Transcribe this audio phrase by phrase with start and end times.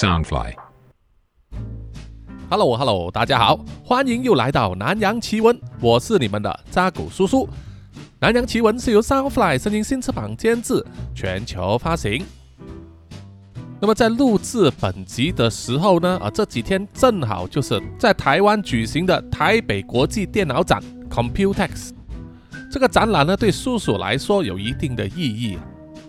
[0.00, 0.54] Soundfly。
[2.48, 7.46] Hello Hello，大家好，欢迎又来到南洋奇闻，我是你们的扎古叔叔。
[8.18, 10.82] 南洋奇闻是由 Soundfly 声音新翅膀监制，
[11.14, 12.24] 全球发行。
[13.78, 21.90] 那么在录制本集的时候呢，啊，这几天正好就是在台湾举行的台北国际电脑展 Computex。
[22.72, 25.58] 这个展览呢，对叔叔来说有一定的意义，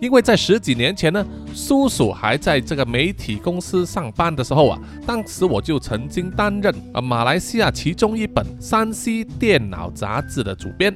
[0.02, 1.24] 因为在十几年前呢，
[1.54, 10.92] 叔叔还在这个媒体公司上班的时候啊，当时我就曾经担任啊马来西亚其中一本山西电脑杂志的主编。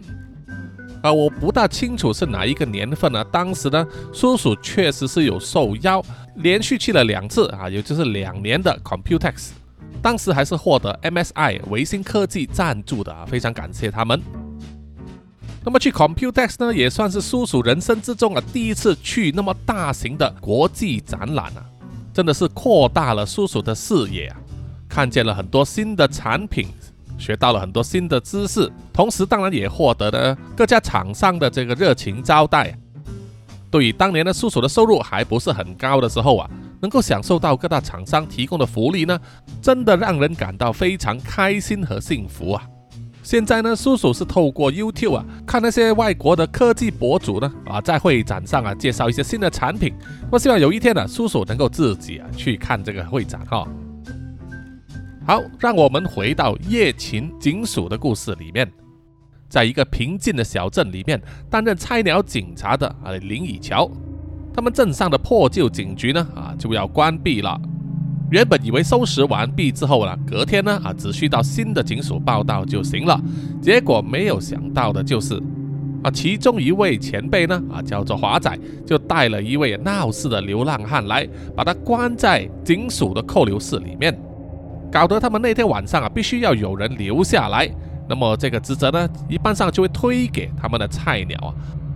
[1.03, 3.25] 啊，我不大清楚是哪一个年份呢？
[3.27, 6.05] 当时呢，叔叔确实是有受邀，
[6.39, 9.51] 连续去了两次啊，也就是两年的 Computex，
[10.03, 14.21] 当时还是获得 MSI 维新科技赞助的啊，非常感谢他们。
[15.67, 21.67] 那么去 Computex 呢，也算是叔叔人生之中啊第一次去那么大型的国际展览啊，
[22.15, 24.37] 真的是扩大了叔叔的视野啊，
[24.89, 26.69] 看见了很多新的产品。
[27.19, 32.79] 学到了很多新的知识，同时当然也获得了各家厂商的这个热情招待。
[33.71, 39.19] 对于当年的叔叔的收入还不是很高的时候啊，能够享受到各大厂商提供的福利呢，
[39.61, 42.63] 真的让人感到非常开心和幸福啊！
[43.27, 49.93] 现在呢，叔叔是透过 YouTube 啊，看那些外国的科技博主呢啊，在会展上啊介绍一些新的产品。
[50.31, 53.67] 我希望有一天呢，叔叔能够自己啊去看这个会展哈。
[55.27, 58.71] 好，让我们回到夜勤警署的故事里面，
[59.49, 63.91] 在一个平静的小镇里面，担任菜鸟警察的啊林以乔，
[64.55, 67.61] 他们镇上的破旧警局呢啊就要关闭了。
[68.31, 73.21] 原本以为收拾完毕之后呢，隔天呢啊只需到新的警署报道就行了，
[73.63, 75.41] 结果没有想到的就是
[76.03, 84.17] 啊，其中一位前辈呢啊叫做华仔，就带了一位闹事的流浪汉来，把他关在警署的扣留室里面。
[84.91, 87.69] 搞得他们那天晚上啊，必须要有人留下来。
[88.09, 91.55] 那么这个职责呢，一般上就会推给他们的菜鸟啊。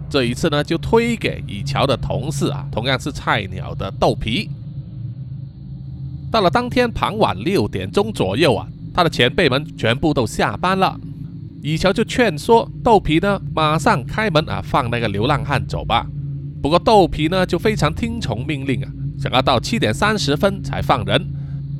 [0.08, 4.50] 这一次呢，就推给以乔的同事啊，同样是菜鸟的豆皮。
[6.30, 10.98] 到了当天傍晚六点钟左右啊，他的前辈们全部都下班了。
[11.62, 16.06] 以乔就劝说豆皮呢，马上开门啊，放那个流浪汉走吧。
[16.62, 21.20] 不过豆皮呢，就非常听从命令啊，想要到七点三十分才放人。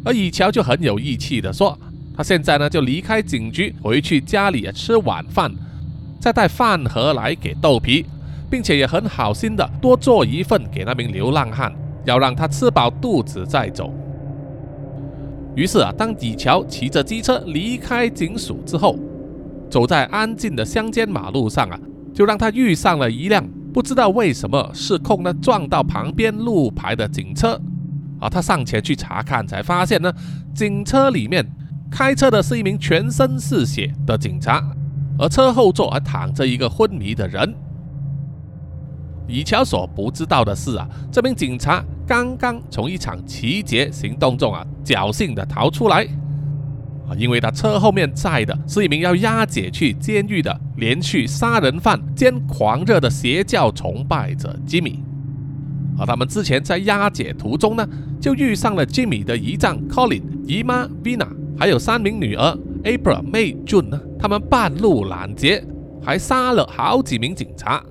[0.05, 1.78] 而以乔就很有义气的说，
[2.17, 5.53] 他现在呢就离开警局，回去家里吃晚饭，
[6.19, 8.05] 再带饭盒来给豆皮，
[8.50, 11.72] 并且也很好心的多做一份给那名流浪汉，
[12.05, 13.94] 要让他吃饱肚子再走。
[15.56, 18.97] 于是啊，当李乔骑着机车离开警署之后，
[19.69, 21.78] 走在安静的乡间马路上啊，
[22.15, 27.61] 就让他遇上了一辆不知道为什么失控呢撞到旁边路牌的警车。
[28.21, 30.12] 啊，他上前去查看，才发现呢，
[30.55, 31.44] 警车里面
[31.91, 34.62] 开车的是一名全身是血的警察，
[35.19, 37.55] 而车后座还躺着一个昏迷的人。
[39.30, 46.04] 以乔所不知道的是啊，这名警察刚刚从一场奇劫行动中啊侥幸的逃出来
[47.08, 55.02] 啊，因为他车后面载的是一名要押解去监狱的连续杀人犯兼狂热的邪教崇拜者吉米。
[55.98, 57.86] 而他们之前在押解途中呢，
[58.20, 64.00] 就遇上了 Jimmy 的姨丈 Colin、姨妈 Vina，还有三名女儿 April、May、June 呢。
[64.19, 65.62] 他们半路拦截，
[66.02, 67.82] 还杀了好几名警察。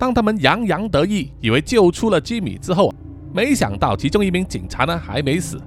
[0.00, 2.90] 当他们洋洋得意，以为救出了吉米之后，
[3.34, 5.60] 没想到其中一名警察呢还没死，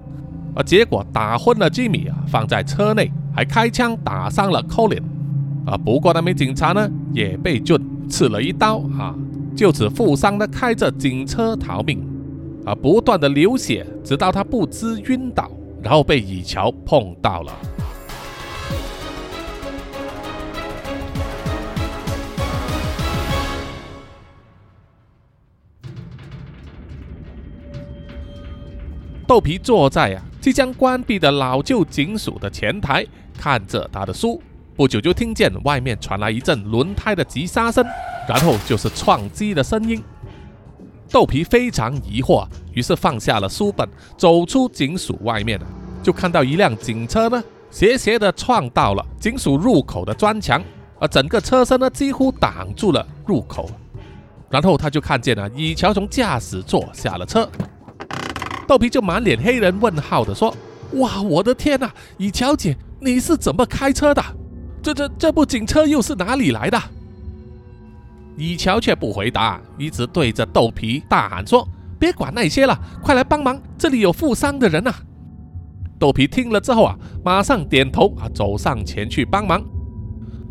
[0.55, 5.03] 而结果打昏了吉米啊，放在车内，还开枪打伤了 Colin。
[5.67, 7.79] 啊，不过那名警察呢也被 j
[8.09, 9.13] 刺了一刀啊。
[9.55, 12.03] 就此负伤的开着警车逃命，
[12.65, 17.53] 啊，不断的流血，直到他不知晕倒，然后被以乔碰到了。
[29.33, 33.03] 豆皮坐在啊即将关闭的老旧警署的前台，
[33.35, 34.39] 看着他的书。
[34.75, 37.83] 不久就听见外面传来一阵轮胎的急刹声，
[38.29, 40.03] 然后就是撞击的声音。
[41.09, 45.59] 豆皮非常疑惑，于是放下了书本，走出警署外面，
[46.03, 50.63] 就看到一辆警车呢斜斜的撞到了警署入口的砖墙，
[50.99, 53.67] 而整个车身呢几乎挡住了入口。
[54.51, 57.49] 然后他就看见了以乔从驾驶座下了车，
[58.67, 60.55] 豆皮就满脸黑人问号的说
[60.99, 64.23] ：“哇，我的天哪，以乔姐，你是怎么开车的？”
[64.81, 66.81] 这这这部警车又是哪里来的？
[68.35, 71.67] 以乔却不回答，一直对着豆皮大喊说
[71.99, 74.91] ：“别管那些了，快来帮忙，这里有负伤的人呐！
[75.99, 79.63] 豆皮听了之后啊，马上点头啊，走上前去帮忙，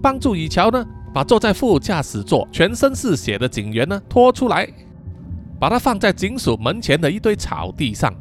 [0.00, 4.66] 帮助以乔呢，把坐在副驾驶座、全身是血的警员呢拖出来，
[5.62, 8.12] 把他放在警署门前的一堆草地上，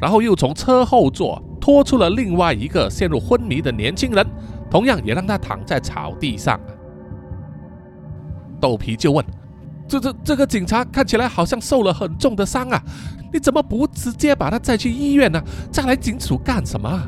[0.00, 4.24] 然后又从车后座拖出了另外一个陷入昏迷的年轻人，
[4.70, 6.60] 同样也让他躺在草地上。
[8.60, 9.26] 豆皮就问。
[9.88, 12.80] 这这这个警察看起来好像受了很重的伤啊！
[13.32, 15.42] 你怎么不直接把他载去医院呢？
[15.72, 17.02] 再来警署干什么？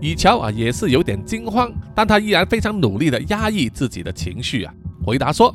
[0.00, 4.72] 以乔啊也是有点惊慌，但他依然非常努力的压抑自己的情绪啊，
[5.04, 5.54] 回答说：“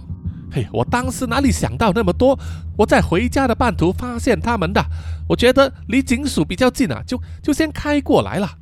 [0.51, 2.37] 嘿，我当时哪里想到那么多？
[2.77, 4.83] 我在回家的半途发现他们的，
[5.29, 8.57] 我觉得离警署比较近啊，就就先开过来了。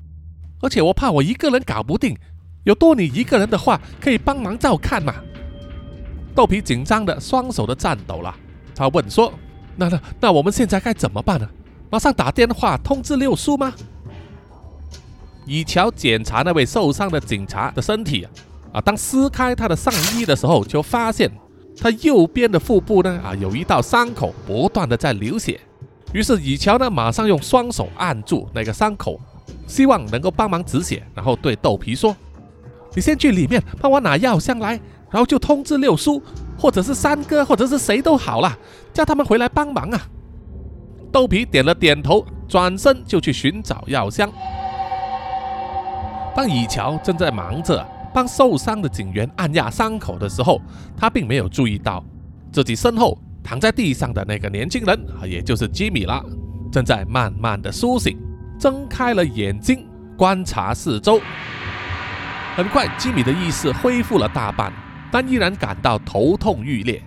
[0.62, 2.16] 而且我怕我一个人搞不定，
[2.64, 5.16] 有多你一个人的话，可以帮忙照看嘛。”
[6.36, 8.36] 豆皮紧张的双手都颤抖了，
[8.76, 9.34] 他问说
[9.76, 11.50] ：“那那那我们现在该怎么办呢？
[11.90, 13.74] 马上打电话通知六叔吗？”
[15.46, 18.32] 以乔检查那位受伤的警察的身体啊，
[18.74, 21.32] 啊，当撕开他的上衣的时候，就发现
[21.80, 25.60] 他右边的腹部呢，啊，有一道伤口不断的在流血。
[26.14, 29.20] 于是以乔呢，马上用双手按住那个伤口，
[29.68, 32.16] 希望能够帮忙止血，然后对豆皮说
[32.96, 34.80] ：“你先去里面帮我拿药箱来。”
[35.12, 36.22] 然后就通知六叔，
[36.56, 38.56] 或者是三哥，或者是谁都好了，
[38.94, 40.00] 叫他们回来帮忙啊！
[41.12, 44.32] 豆皮点了点头，转身就去寻找药箱。
[46.36, 50.62] 当以乔正在忙着帮受伤的警员按压伤口的时候，
[50.98, 52.04] 他并没有注意到
[52.52, 56.24] 自己身后躺在地上的那个年轻人啊，也就是吉米了，
[56.72, 58.18] 正在慢慢的苏醒，
[58.60, 59.86] 睁开了眼睛
[60.18, 61.22] 观察四周。
[62.56, 64.74] 很快，吉米的意识恢复了大半。
[65.12, 67.02] 但依然感到头痛欲裂，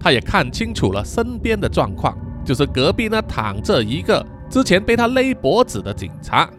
[0.00, 6.50] 他也看清楚了身边的状况，就是隔壁呢躺着一个之前被他勒脖子的警察，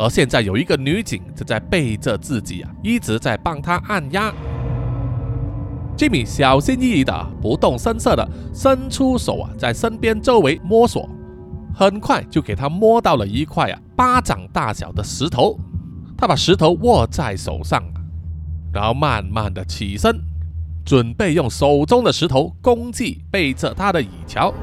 [0.00, 4.32] 而现在有一个女警正在背着自己啊，一直在帮他按压。
[5.94, 11.06] 吉米小心翼翼的、不动声色的伸出手啊，在身边周围摸索，
[11.74, 15.60] 很快就给他摸到了一块啊巴掌大小的石头，
[16.16, 17.84] 他把石头握在手上。
[18.72, 20.18] 然后慢慢的起身，
[20.82, 24.54] 准备用手中的石头攻击背着他的乙乔。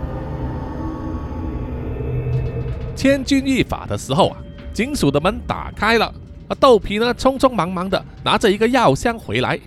[2.96, 4.38] 千钧一发的时候啊，
[4.78, 6.06] 警署的门打开了，
[6.48, 9.60] 啊，豆皮呢匆匆忙忙的拿着一个药箱回来，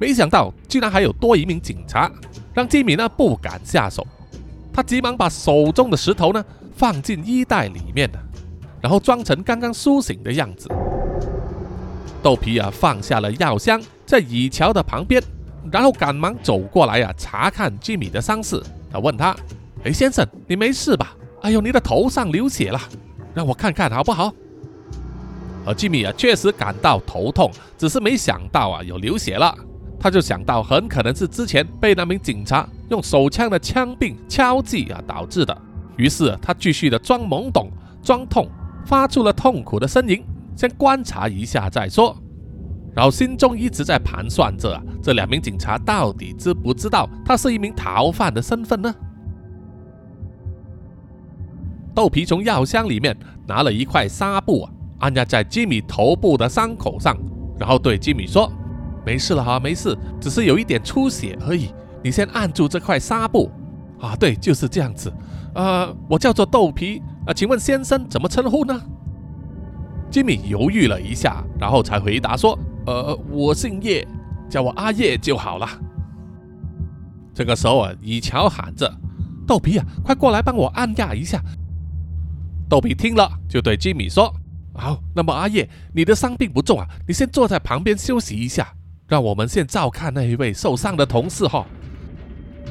[0.00, 2.10] 没想到居然还有多一名警察，
[2.52, 4.04] 让吉米呢不敢下手。
[4.72, 8.10] 他急忙把手中的石头呢放进衣袋里面
[8.80, 10.68] 然后装成刚刚苏醒的样子。
[12.20, 15.22] 豆皮啊，放下了药箱，在乙乔的旁边，
[15.70, 18.60] 然后赶忙走过来啊，查看吉米的伤势。
[18.90, 19.36] 他问他
[19.86, 21.14] ：“哎，先生，你没事吧？
[21.42, 22.80] 哎呦，你的头上流血了，
[23.34, 24.32] 让我看看好不好？”
[25.66, 29.54] 而吉米啊，确实感到头痛，只是没想到啊，有流血了。
[29.98, 35.56] 他就想到很可能是之前被那名警察用手枪的枪柄敲击啊导致的。
[35.98, 37.70] 于是他继续的装懵懂、
[38.02, 38.48] 装痛，
[38.86, 40.24] 发出了痛苦的呻吟。
[40.56, 42.16] 先观察一下再说，
[42.94, 48.94] 然后心中一直在盘算着这两名警察到底知不知道他是一名逃犯的身份呢？
[51.94, 53.16] 豆皮从药箱里面
[53.46, 57.16] 拿了一块纱布啊，按压在吉米头部的伤口上，
[57.58, 58.50] 然后对吉米说
[59.04, 61.70] ：“没事了哈，没事，只是有一点出血而已。
[62.02, 63.50] 你先按住这块纱布
[64.00, 65.12] 啊，对，就是这样子。
[65.54, 68.80] 呃，我叫做豆皮啊，请问先生怎么称呼呢？”
[70.10, 74.06] 吉米犹豫了一下，然后才回答说：“呃，我姓叶，
[74.48, 75.68] 叫我阿叶就好了。”
[77.34, 78.92] 这个时候啊，以乔喊着
[79.46, 81.42] ：“豆皮啊，快过来帮我按压一下。”
[82.70, 84.32] 豆皮听了，就对吉米说
[84.72, 88.72] ：“好，那么阿叶，你的伤并不重啊，你先坐在旁边休息一下，
[89.08, 91.66] 让我们先照看那一位受伤的同事哈。”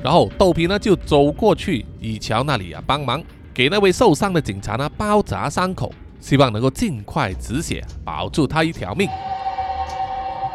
[0.02, 3.22] 然后豆皮呢就走过去以乔那里啊，帮忙
[3.54, 5.94] 给那位受伤的警察呢包扎伤口。
[6.22, 9.10] 希望能够尽快止血，保住他一条命。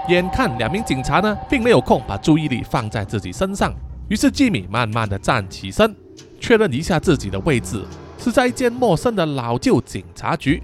[0.09, 3.75] 眼看两名警察呢，并没有空把注意力放在自己身上，
[4.09, 5.95] 于是吉米慢慢的站起身，
[6.39, 7.83] 确认一下自己的位置
[8.25, 10.63] 是在一间陌生的老旧警察局。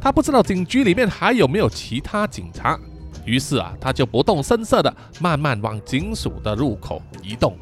[0.00, 2.76] 他不知道警局里面还有没有其他警察，
[3.24, 7.56] 于是啊，他就不动声色的慢慢往警署的入口移动，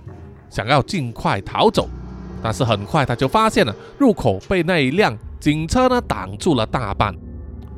[0.49, 1.87] 想要尽快逃走。
[2.43, 5.15] 但是很快他就发现了入口被那一辆。
[5.39, 7.15] 警车呢挡住了大半，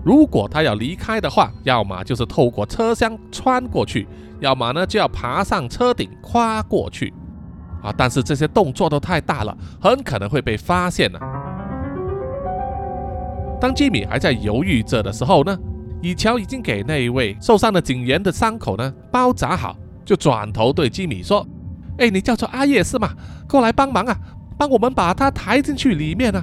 [0.03, 4.07] 如果他要离开的话，要么就是透过车厢穿过去，
[4.39, 7.13] 要么呢就要爬上车顶跨过去。
[7.83, 11.21] 啊，但是这些动作都太大了，很可能会被发现了。
[13.61, 15.59] 当吉米还在犹豫着的时候呢，
[16.01, 21.47] 以乔已经给那一位受伤的警员的伤口呢包扎好，就转头对吉米说
[21.99, 23.11] ：“哎，你叫做阿叶是吗？
[23.49, 24.17] 过来帮忙啊，
[24.59, 26.43] 帮我们把他抬进去里面啊！”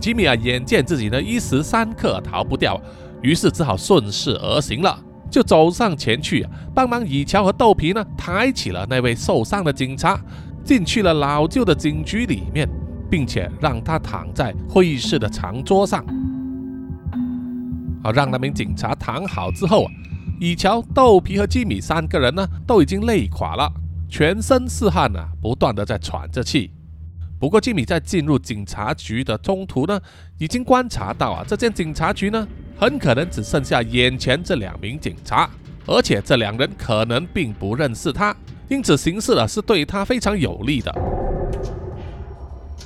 [0.00, 2.80] 吉米啊，眼见自己的一时三刻逃不掉，
[3.20, 4.96] 于是只好顺势而行了，
[5.30, 10.20] 就走上前去帮忙以乔和豆皮呢抬起了那位受伤的警察，
[10.64, 12.68] 进去了老旧的警局里面。
[13.10, 16.04] 并且让他躺在会议室的长桌上，
[18.02, 19.90] 好让那名警察躺好之后啊，
[20.38, 23.72] 以乔、豆皮和吉米三个人呢都已经累垮了，
[24.10, 26.70] 全身是汗啊，不断的在喘着气。
[27.40, 29.98] 不过吉米在进入警察局的中途呢，
[30.36, 32.46] 已经观察到啊，这间警察局呢
[32.78, 35.50] 很可能只剩下眼前这两名警察，
[35.84, 38.34] 而且这两人可能并不认识他，
[38.68, 40.94] 因此行事啊是对他非常有利的。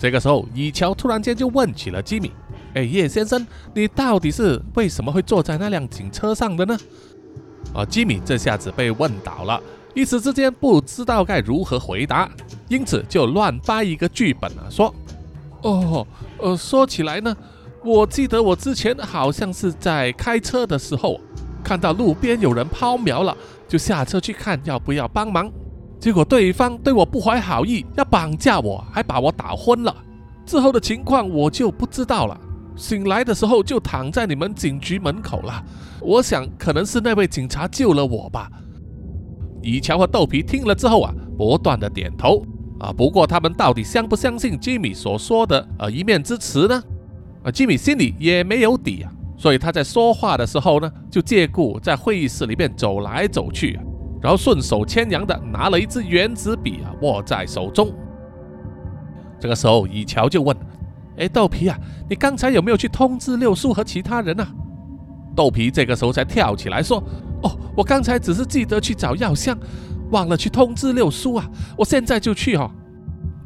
[0.00, 2.32] 这个时候，以乔突然间就问起了吉米
[2.74, 6.76] ：“哎，叶先生，你到底是为什么会坐在那辆警车上的呢？”
[7.74, 9.62] 啊，吉米这下子被问倒了，
[9.94, 12.28] 一时之间不知道该如何回答，
[12.68, 14.92] 因此就乱掰一个剧本啊，说
[15.62, 16.06] ：“哦，
[16.38, 17.36] 呃，说起来呢，
[17.84, 21.20] 我记得我之前好像是在开车的时候，
[21.64, 23.36] 看到路边有人抛锚了，
[23.66, 25.50] 就下车去看要不要帮忙。”
[25.98, 29.94] 结果对方对我不怀好意，要绑架我，还把我打昏了。
[30.44, 32.40] 之后的情况我就不知道了。
[32.74, 35.64] 醒来的时候就躺在你们警局门口了。
[36.00, 38.50] 我想可能是那位警察救了我吧。
[39.62, 42.44] 以乔和豆皮听了之后啊，不断的点头
[42.80, 42.92] 啊。
[42.92, 46.82] 不过他们到底相不相信吉米所说的呃一面之词呢？
[47.44, 49.12] 啊，吉米心里也没有底啊。
[49.36, 53.78] 所以他在说话的时候呢，就借故在会议室里面走来走去。
[54.20, 57.92] 然后顺手牵羊的拿了一支原子笔啊，握在手中。
[59.40, 60.56] 这个时候，以乔就问
[61.18, 61.76] ：“哎，豆皮啊，
[62.08, 64.46] 你刚才有没有去通知六叔和其他人啊？”
[65.34, 67.02] 豆皮这个时候才跳起来说
[67.42, 69.58] ：“哦，我刚才只是记得去找药箱，
[70.12, 72.70] 忘了去通知六叔啊，我现在就去哈。”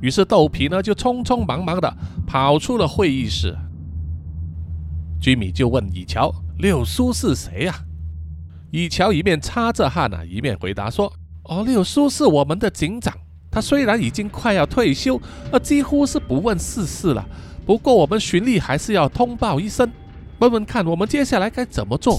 [0.02, 3.56] 于是豆皮呢就匆匆忙忙的跑出了会议室。
[5.20, 7.74] 居米就问以乔：“六叔是谁呀？”
[8.70, 11.12] 以乔一面擦着汗啊，一面回答说
[11.44, 13.16] ：“哦，六叔是我们的警长，
[13.50, 15.20] 他虽然已经快要退休，
[15.50, 17.26] 呃，几乎是不问世事了。
[17.64, 19.90] 不过我们巡例还是要通报一声，
[20.40, 22.18] 问问看我们接下来该怎么做。”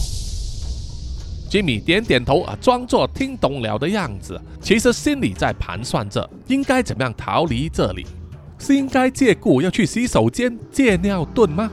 [1.50, 8.06] 吉米点点头啊，装作听懂了的样子，其实心里在盘算着应该怎么样逃离这里，
[8.58, 11.72] 是应该借故要去洗手间借尿遁吗？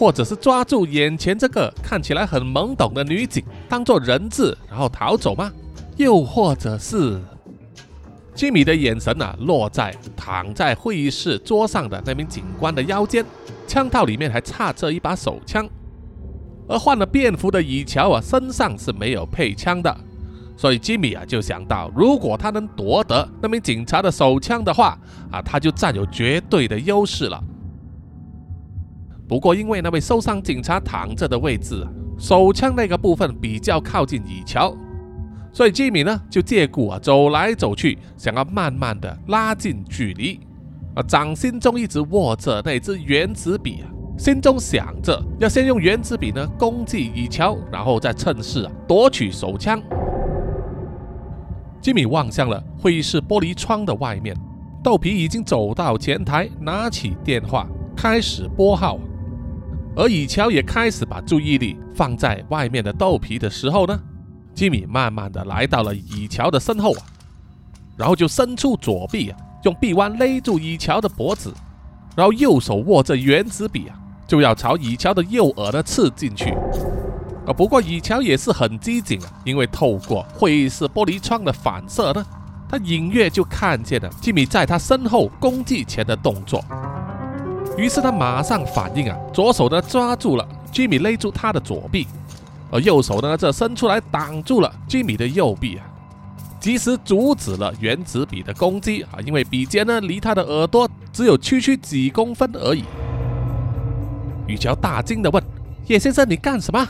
[0.00, 5.52] 或者是抓住眼前这个看起来很懵懂的女警，当做人质，然后逃走吗？
[5.98, 7.20] 又或者是
[8.34, 13.22] 吉米的眼神啊，落在躺在会议室桌上的那名警官的腰间，
[13.66, 15.68] 枪套里面还插着一把手枪，
[16.66, 19.94] 而换了便服的以乔啊，身上是没有配枪的，
[20.56, 24.98] 所以吉米啊就想到，如果他能夺得那名警察的手枪的话
[25.30, 27.38] 啊，他就占有绝对的优势了。
[29.30, 31.86] 不过，因为那位受伤警察躺着的位置，
[32.18, 34.74] 手枪那个部分比较靠近以乔，
[35.52, 40.40] 所以吉米呢就借故啊走来走去，想要慢慢的拉近距离。
[40.96, 43.86] 啊，掌心中一直握着那支原子笔啊，
[44.18, 49.80] 心中想着要先用原子笔呢攻击以乔，然后再趁势啊夺取手枪。
[51.80, 54.36] 吉米望向了会议室玻璃窗的外面，
[54.82, 58.98] 豆皮已经走到前台，拿起电话开始拨号。
[59.96, 64.00] 而以乔也开始把注意力放在外面的豆皮的时候呢，
[64.54, 67.02] 吉米慢慢的来到了以乔的身后啊，
[67.96, 71.52] 然后就伸出左臂啊，用臂弯勒住以乔的脖子，
[72.16, 76.50] 然后右手握着原子笔啊，就要朝以乔的右耳呢刺进去。
[77.46, 82.24] 啊，不过以乔也是很机警啊，因为透过会议室玻璃窗的反射呢，
[82.68, 86.64] 他隐约就看见了吉米在他身后攻击前的动作。
[87.76, 92.06] 于是他马上反应啊，左手呢抓住了吉米勒住他的左臂，
[92.70, 95.86] 而右手呢则伸出来挡住了吉米的右臂啊，
[96.60, 102.84] 及时阻止了原子笔的攻击啊，因为笔尖呢离他的耳朵只有区区几公分而已。
[104.46, 105.42] 雨乔大惊的问
[105.86, 106.86] ：“叶先生，你干什么？”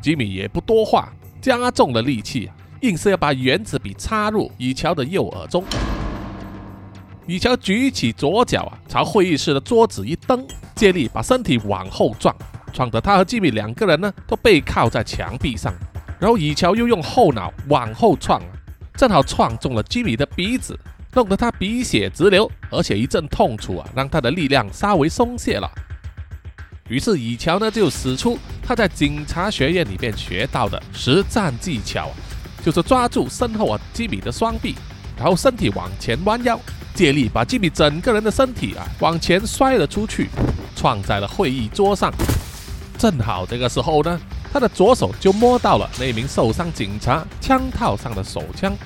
[0.00, 5.62] 吉米也不多话，加重了力气，硬是要把原子笔插入雨乔的右耳中。
[7.30, 10.44] 以乔举起左脚啊，朝会议室的桌子一蹬，
[10.74, 12.34] 借力把身体往后撞，
[12.72, 15.72] 撞得他和吉米两个人呢都背靠在墙壁上。
[16.18, 18.42] 然后以乔又用后脑往后撞，
[18.96, 20.76] 正好撞中了吉米的鼻子，
[21.14, 25.70] 弄得他鼻血直流，而且一阵痛楚啊，让他的力量稍微松懈了。
[26.88, 32.10] 于是以乔呢就使出他在警察学院里面学到的实战技巧，
[32.64, 34.74] 就是抓住身后啊吉米的双臂，
[35.16, 36.58] 然后身体往前弯腰，
[36.94, 40.28] 借力把吉米整个人的身体啊往前摔了出去，
[40.76, 42.12] 撞在了会议桌上。
[42.98, 44.20] 正好这个时候呢，
[44.52, 48.76] 他的左手就摸到了那名受伤警察枪套上的手枪，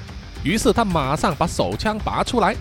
[0.42, 2.54] 于是他马上把手枪拔出来。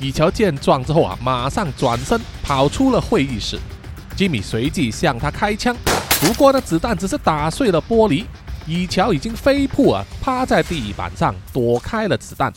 [0.00, 3.58] 以乔见状之后啊，马上转身跑出了会议室。
[4.16, 5.76] 吉米随即向他开枪，
[6.20, 8.24] 不过呢，子弹只是打碎了玻璃。
[8.66, 12.52] 以乔已经飞扑啊，趴在地板上躲开了子弹。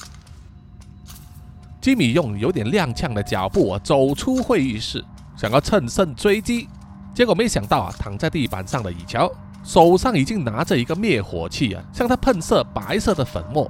[1.83, 5.03] 吉米用有点踉跄的脚步走出会议室，
[5.35, 6.65] 想要趁胜追击，
[7.13, 9.29] 结果没想到啊，躺在地板上的以乔
[9.65, 13.69] 手上已经拿着一个灭火器啊，向他喷射白色的粉末。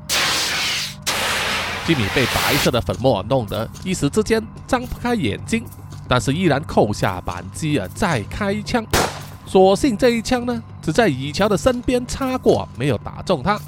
[1.88, 5.65] 吉米被白色的粉末弄得一时之间张不开眼睛。
[6.08, 8.86] 但是依然扣下扳机啊，再开枪。
[9.48, 13.60] 所幸这一枪呢，只在以乔的身边擦过，没有打中他。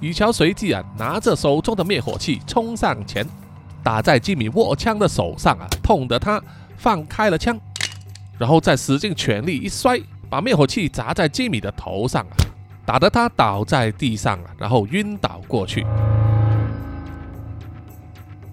[0.00, 3.26] 雨乔随即啊，拿着手中的灭火器冲上前，
[3.82, 6.42] 打在吉米握枪的手上啊，痛得他
[6.76, 7.58] 放开了枪，
[8.38, 12.36] 然后再使尽全力一摔，把灭火器砸在吉米的头上啊，
[12.84, 15.86] 打得他倒在地上啊，然后晕倒过去。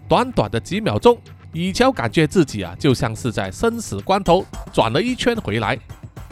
[0.08, 1.18] 短短的几秒钟。
[1.54, 5.78] 雨乔感觉自己啊，就像是在生死关头转了一圈回来。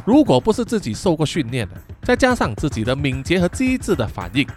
[0.04, 4.48] 如果不是自己受过训练的，再加上自己的敏捷和机智的反应，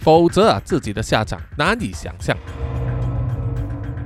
[0.00, 2.36] 否则啊，自己的下场难以想象。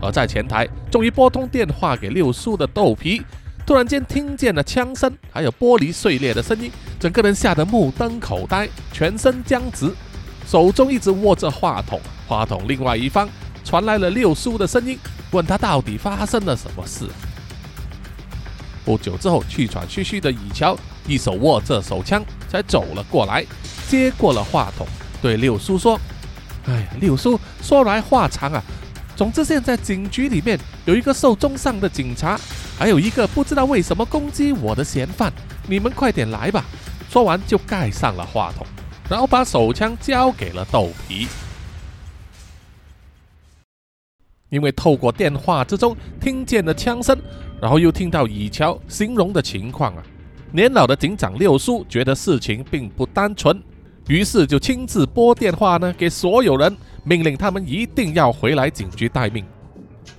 [0.03, 3.23] 而在前台，终于拨通电话给六叔的豆皮，
[3.65, 6.71] 突然间听见了枪声，还有玻璃碎裂的声音，
[7.01, 9.91] 整个人吓得目瞪口呆，全身僵直，
[10.47, 11.99] 手中一直握着话筒。
[12.27, 13.29] 话筒另外一方
[13.65, 14.99] 传来了六叔的声音。
[15.31, 17.07] 问他到底发生了什么事？
[18.85, 23.45] 不久之后，气喘吁吁的以乔一手握着手枪，才走了过来，
[23.89, 24.87] 接过了话筒，
[25.25, 25.99] 对六叔说
[26.69, 28.63] ：“哎呀，六叔，说来话长啊。
[29.17, 32.39] 总之，现在警局里面有一个受重伤的警察，
[32.79, 35.33] 还有一个不知道为什么攻击我的嫌犯，
[35.67, 36.63] 你们快点来吧。”
[37.09, 38.67] 说完就盖上了话筒，
[39.09, 41.27] 然后把手枪交给了豆皮。
[44.51, 47.19] 因为透过电话之中听见了枪声，
[47.63, 50.03] 然后又听到以乔形容的情况啊，
[50.53, 53.59] 年老的警长六叔觉得事情并不单纯，
[54.07, 59.45] 于是就亲自拨电话呢给所有人，命令他们一定要回来警局待命。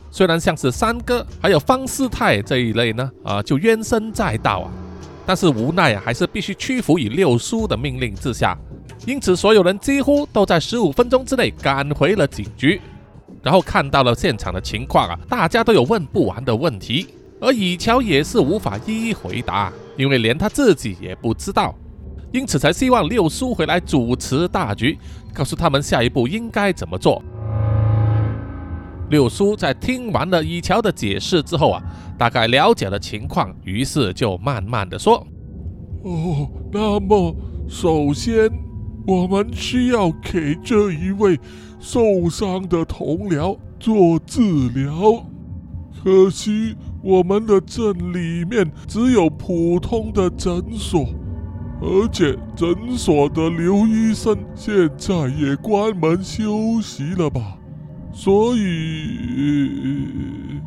[0.10, 4.72] 虽然像是三哥还有方师太这一类呢，啊就冤声载道啊，
[5.26, 8.58] 但是无奈啊还是必须屈服于六叔的命令之下，
[9.06, 12.82] 因此所有人几乎都在十五分钟之内赶回了警局。
[13.44, 17.06] 然后看到了现场的情况啊，大家都有问不完的问题，
[17.40, 21.76] 而以乔也是无法一一回答，因为连他自己也不知道，
[22.36, 25.00] 因此才希望六叔回来主持大局，
[25.34, 27.24] 告诉他们下一步应该怎么做。
[29.10, 31.82] 六叔在听完了以乔的解释之后啊，
[32.18, 35.26] 大概了解了情况，于是就慢慢的说
[36.04, 37.34] ：“哦，那么
[37.70, 38.52] 首先
[39.08, 41.40] 我们需要给这一位。”
[41.78, 45.24] 受伤的同僚做治疗，
[46.04, 51.06] 可惜我们的镇里面只有普通的诊所，
[51.82, 57.58] 而且诊所的刘医生现在也关门休息了吧？
[58.14, 60.62] 所以，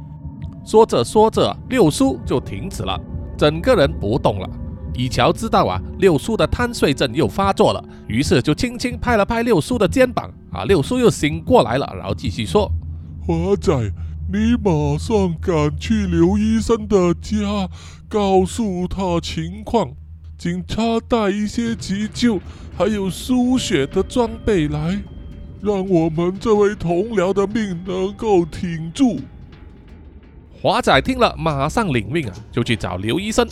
[0.65, 3.01] 说着说着，六叔就停止了，
[3.39, 4.49] 整个人不动了。
[4.95, 12.71] 以乔知道啊，六叔的贪睡症又发作了，于是就轻轻拍了拍六叔的肩膀啊，六叔又醒过来了，然后继续说
[13.25, 13.73] ：“华仔，
[14.31, 17.67] 你马上赶去刘医生的家，
[18.09, 19.91] 告诉他情况，
[20.39, 22.39] 警察带一些急救
[22.77, 24.97] 还有输血的装备来，
[25.61, 29.19] 让我们这位同僚的命能够挺住。”
[30.63, 33.47] 华仔听了，马上领命啊，就去找刘医生。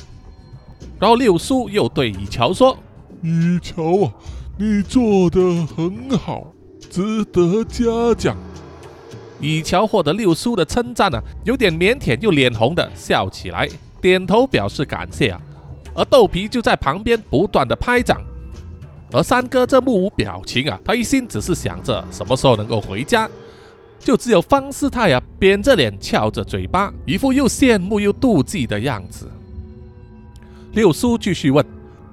[1.00, 2.78] 然后六叔又对以乔说
[3.20, 4.12] ：“以乔啊，
[4.56, 6.52] 你做的很好，
[6.88, 8.36] 值得嘉奖。”
[9.40, 13.68] 以乔获得六叔的称赞啊，有点腼腆又脸红的笑起来，
[14.00, 15.40] 点头表示感谢啊。
[15.96, 18.20] 而豆皮就在旁边不断的拍掌，
[19.12, 23.28] 而三哥这目无表情啊，他一心只是想着什么时候能够回家。
[23.98, 29.28] 就只有方师太啊，扁着脸，翘着嘴巴，一副又羡慕又妒忌的样子。
[30.72, 31.64] 六叔继续问：“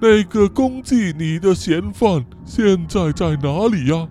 [0.02, 4.08] 那个攻击你的嫌犯现在在哪里呀？”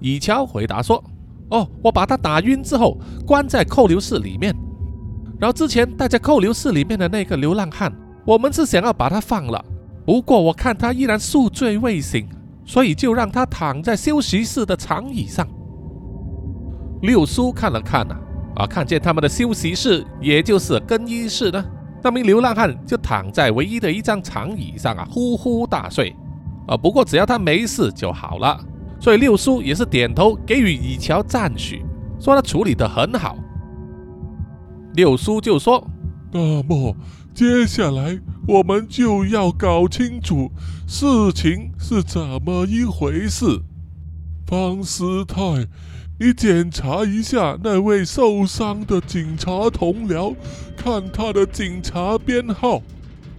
[0.00, 1.04] 以乔回答说
[1.50, 4.56] ：“哦，我把他打晕之后，关在扣留室里面。
[5.38, 7.92] 然后之前待在扣留室里面的那个流浪汉，
[8.24, 9.64] 我们是想要把他放了，
[10.06, 12.28] 不过我看他依然宿醉未醒，
[12.64, 15.46] 所以就让他躺在休息室的长椅上。”
[17.02, 18.14] 六叔看了看呐，
[18.56, 21.64] 啊，看见他们的休息室，也就是更衣室呢，
[22.02, 26.14] 那名流浪汉就躺在唯一的一张长椅上啊，呼呼大睡。
[26.68, 28.58] 啊，不过只要他没事就好了。
[29.00, 31.84] 所以六叔也是点头给予以乔赞许，
[32.20, 33.36] 说他处理得很好。
[34.94, 35.84] 六叔就说
[36.30, 36.94] ：“那么
[37.34, 40.50] 接下来我们就要搞清楚
[40.86, 43.60] 事情是怎么一回事。
[44.46, 45.66] 方师太。”
[46.20, 50.36] 你检查一下那位受伤的警察同僚，
[50.76, 52.80] 看他的警察编号，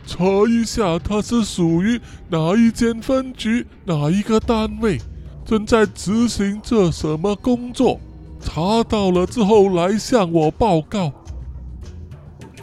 [0.05, 4.99] 查一下他是属于哪一间分局、哪一个单位，
[5.45, 8.01] 正在执行着什么工作。
[8.41, 11.13] 查到了之后来向我报告。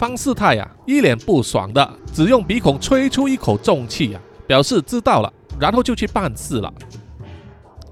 [0.01, 6.73] 方世泰呀，一脸不爽的，只用鼻孔吹出一口重气呀，表示知道了，然后就去办事了。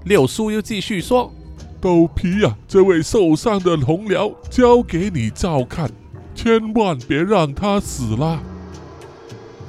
[0.05, 1.31] 六叔又继续说。
[1.79, 5.89] 豆皮呀，这位受伤的同僚交给你照看，
[6.33, 8.41] 千万别让他死了。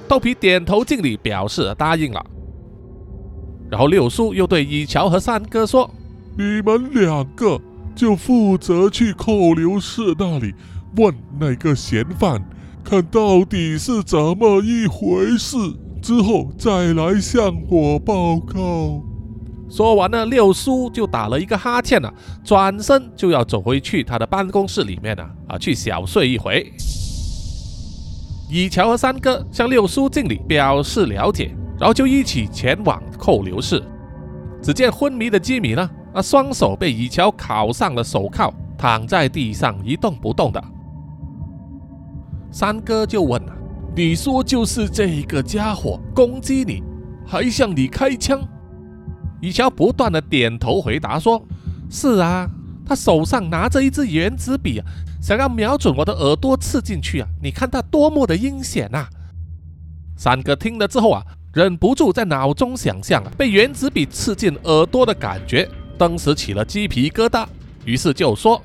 [0.08, 2.24] 豆皮点头敬礼，表示答应了。
[3.70, 5.88] 然后六叔又对以乔和三哥说
[6.38, 7.60] ：“你们两个
[7.94, 10.54] 就负责去扣留室那里
[10.96, 12.42] 问那个嫌犯，
[12.84, 15.56] 看到底是怎么一回事，
[16.02, 19.02] 之后再来向我报告。”
[19.70, 26.72] 说完了，六叔就打了一个哈欠了，转身就要走回去他的办公室里面了啊，去小睡一回。
[28.48, 33.80] 以乔和三哥向六叔敬礼，表示了解，然后就一起前往扣留室。
[34.60, 40.60] 只见昏迷的吉米呢，啊，双手被以乔铐上了手铐，躺在地上一动不动的。
[42.50, 43.52] 三哥就问了
[43.94, 46.82] ：“你说就是这个家伙攻击你，
[47.26, 48.40] 还向你开枪？”
[49.40, 51.42] 以乔不断的点头回答说
[51.88, 52.48] ：“是啊，
[52.84, 54.84] 他手上拿着一支原子笔啊，
[55.22, 57.28] 想要瞄准我的耳朵刺进去啊！
[57.42, 59.06] 你看他多么的阴险呐！”
[60.16, 67.46] 三哥听了之后啊，忍不住在脑中想象啊被原子笔刺进耳朵的感觉，当时起了鸡皮疙瘩，
[67.84, 68.60] 于是就说：“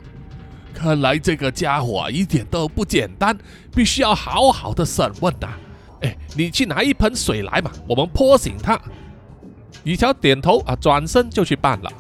[0.76, 3.36] 看来这个家伙一点都不简单，
[3.74, 5.48] 必须要好好的审问呐！
[6.02, 8.80] 哎，你去拿一盆水来嘛，我们泼醒他。”
[9.86, 11.92] 雨乔点头啊，转身就去办了。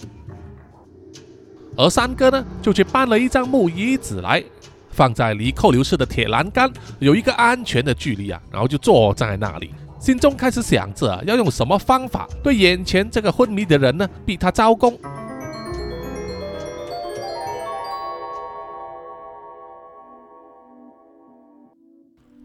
[1.77, 4.43] 而三哥呢，就去搬了一张木椅子来，
[4.89, 14.97] 放在离扣留室的铁栏杆有一个安全的距离啊，然后就坐在那里，心中开始想着要用什么方法对眼前这个昏迷的人呢，逼他招供。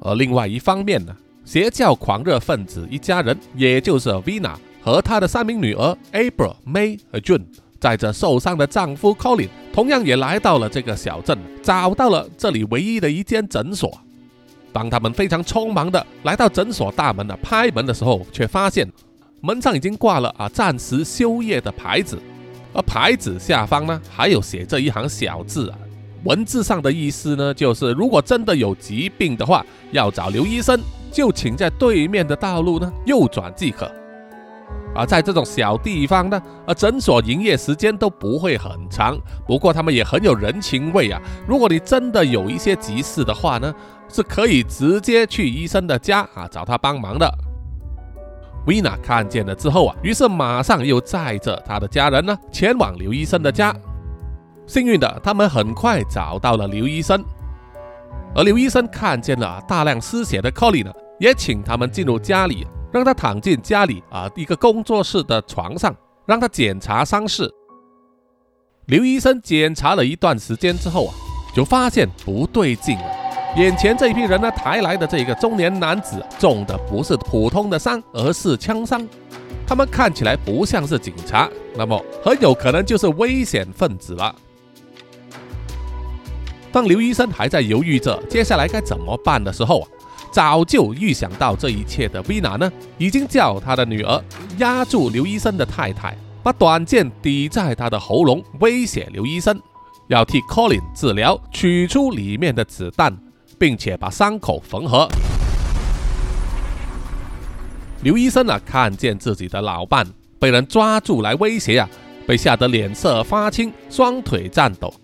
[0.01, 4.55] 而另外一方面呢，邪教狂热分子一家人，也就是 Vina。
[4.83, 7.43] 和她的三名女儿 April、May 和 June，
[7.79, 13.93] 载着受伤的丈夫 Colin，同样也来到了这个小镇，找到了这里唯一的一间诊所。
[14.73, 18.91] 当他们非常匆忙的来到诊所大门的拍门的时候，却发现
[19.43, 22.19] 门上已经挂了啊暂时休业的牌子，
[22.73, 25.79] 而牌子下方呢还有写着一行小字啊，
[26.25, 30.79] 文字上的意思呢就是如果真的有疾病的话，要找刘医生，
[31.11, 33.91] 就请在对面的道路呢右转即可。
[34.93, 41.23] 而在这种小地方呢，呃，诊所营业时间都不会很长，不过他们也很有人情味啊。
[41.47, 43.73] 如果你真的有一些急事的话呢，
[44.09, 47.33] 是可以直接去医生的家啊找他帮忙的。
[48.67, 53.75] 维娜看见了之后啊，于是马上又载着他的家人呢前往刘医生的家。
[54.71, 57.25] 幸运的，他们很快找到了刘医生，
[58.37, 62.65] 而刘医生看见了大量失血的 Colin 呢，也请他们进入家里。
[62.93, 65.95] 让他躺进家里啊一个工作室的床上，
[66.27, 67.49] 让他检查伤势。
[68.87, 71.15] 刘医生检查了一段时间之后啊，
[71.55, 73.05] 就发现不对劲了。
[73.57, 79.07] 眼前这一批人呢抬来的这个中年男子中的不是普通的伤，而是枪伤。
[79.67, 84.35] 他们看起来不像是警察，那么很有可能就是危险分子了。
[86.73, 89.89] 当刘医生还在犹豫着接下来该怎么办的时候啊。
[90.33, 94.23] 早就预想到这一切的 Vina 呢，已经叫他的女儿
[94.59, 99.61] 压住刘医生的太太，把短剑抵在他的喉咙，威胁刘医生
[100.07, 103.13] 要替 Colin 治疗，取出里面的子弹，
[103.59, 105.09] 并且把伤口缝合。
[108.05, 110.07] 刘医生啊，看见自己的老伴
[110.39, 111.91] 被人抓住来威胁啊，
[112.25, 114.95] 被吓得脸色发青，双腿颤抖。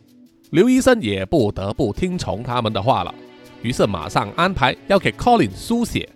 [0.51, 3.15] 刘医生也不得不听从他们的话了，
[3.63, 6.09] 于是马上安排要给 Colin 输血。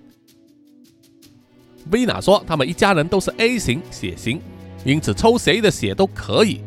[1.90, 4.40] 维娜说，他们一家人都是 A 型血型，
[4.84, 6.60] 因此抽谁的血都可以。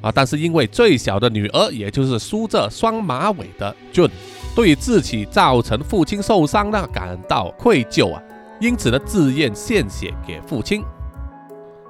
[0.00, 4.10] 啊，但是因为最小的女儿，也就是梳着双马尾的 June，
[4.54, 8.22] 对自己造成父亲受伤呢感到愧疚啊，
[8.60, 10.82] 因此呢自愿献血给父亲。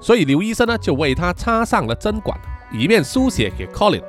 [0.01, 2.39] 所以刘医生呢就为他插上了针管，
[2.73, 4.03] 以便输血给 Colin，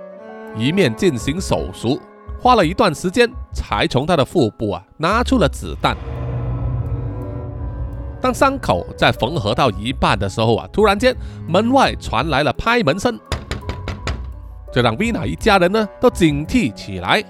[0.55, 2.01] 一面进行手术，
[2.39, 5.95] 花了一段时间才从他的腹部啊拿出了子弹。
[8.21, 11.15] 当伤口在缝合到一半的时候啊，突然间
[11.47, 13.17] 门外传来了拍门声，
[14.73, 17.23] 这让维娜一家人呢都警惕起来。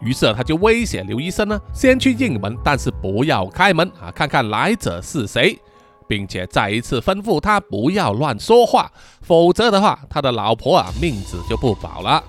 [0.00, 5.58] 于是他就威胁刘医生呢，先去应门，但是不要开门啊，看看来者是谁，
[6.06, 8.88] 并且再一次吩咐他不要乱说话，
[9.20, 12.22] 否则的话，他的老婆啊命子就不保了。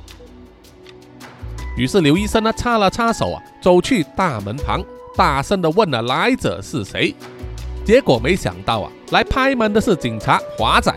[1.79, 4.83] 于是刘医生呢擦了擦手啊，走去大门旁，
[5.15, 7.15] 大声的问了来者是谁。
[7.85, 10.93] 结果没想到啊，来拍门的是警察华仔。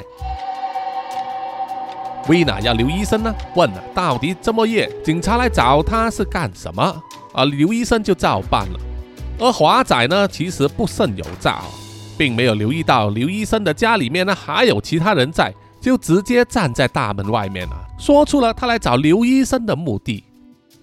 [2.26, 7.00] 维娜要刘医生呢问了，到底这么夜警察来找他是干什么？
[7.32, 8.80] 而刘医生就照办了。
[9.38, 11.60] 而华仔呢，其实不甚有诈，
[12.18, 20.24] 并没有留意到刘医生的家里面呢还有其他人在，就直接站在大门外面了，说出了他来找刘医生的目的，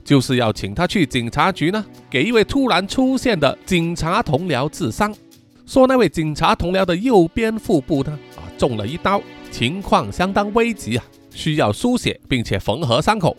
[0.10, 5.14] 就是要请他去警察局呢，给一位突然出现的警察同僚治伤。
[5.68, 13.38] 说那位警察同僚的右边腹部呢，啊中了一刀，情况相当危急啊，需要输血并且缝合伤口。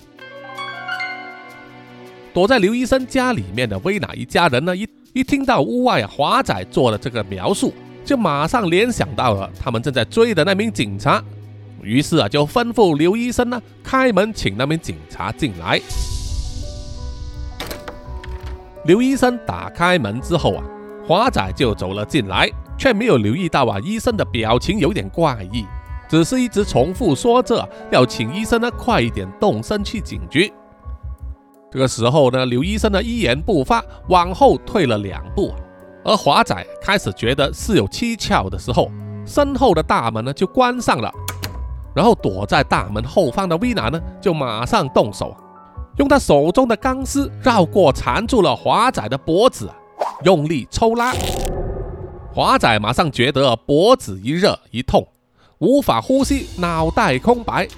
[2.33, 11.21] 躲在刘医生家里面的威娜一家人呢，一一听到屋外华仔做了这个描述，就马上联想到了他们正在追的那名警察，
[11.83, 15.81] 于是啊就吩咐刘医生呢开门请那名警察进来。
[18.85, 20.65] 刘医生打开门之后啊。
[21.09, 25.67] 华仔就走了进来，却没有留意到啊，医生的表情有点怪异，
[26.09, 30.53] 只是一直重复说着要请医生呢快一点动身去警局。
[31.69, 35.53] 这个时候呢，刘医生呢一言不发，往后退了两步，
[36.05, 38.89] 而华仔开始觉得事有蹊跷的时候，
[39.25, 41.11] 身后的大门呢就关上了，
[41.93, 45.35] 然后躲在大门后方的威娜呢就马上动手，
[46.01, 49.71] 用他手中的钢丝绕过缠住了华仔的脖子。
[50.25, 51.13] 用力抽拉，
[52.33, 55.07] 华仔马上觉得脖子一热一痛，
[55.59, 57.69] 无法呼吸，脑袋空白。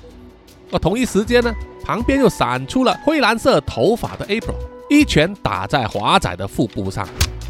[0.71, 1.53] 而同一时间呢，
[1.85, 4.55] 旁边又闪出了灰蓝色头发的 April，
[4.89, 7.05] 一拳打在华仔的腹部上，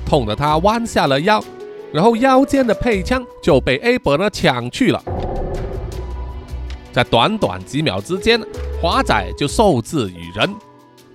[0.07, 1.45] 痛得他弯下了腰，
[1.93, 5.03] 然后腰间的配枪就被 April 呢抢去了。
[6.93, 8.41] 在短短几秒之间，
[8.81, 10.55] 华仔就受制于人，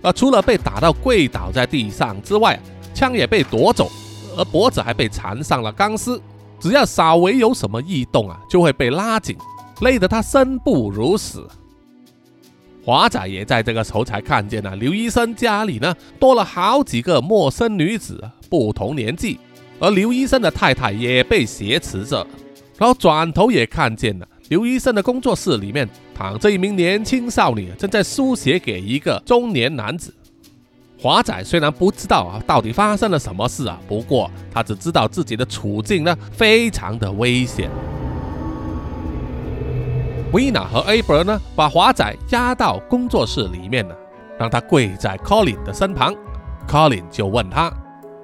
[0.02, 2.60] 而除了被打到跪倒在地上之外，
[2.94, 3.90] 枪也被夺走，
[4.36, 6.20] 而脖子还被缠上了钢丝，
[6.60, 9.38] 只要稍微有什么异动啊，就会被拉紧，
[9.82, 11.48] 累得他生不如死。
[12.84, 19.38] 华仔也在这个时候才看见了刘医生家里呢多了好几个陌生女子，不同年纪，
[19.80, 22.26] 而刘医生的太太也被挟持着，
[22.78, 30.14] 然后转头也看见了刘医生的工作室里面躺着一名年轻少女，正在输血给一个中年男子。
[31.00, 37.70] 华仔虽然不知道啊到底发生了什么事啊，不过他只知道自己的处境呢非常的危险。
[40.32, 43.94] 维娜和 a b r 呢把华仔押到工作室里面呢，
[44.40, 46.16] 让他跪在 Colin 的身旁。
[46.68, 47.72] Colin 就问他：“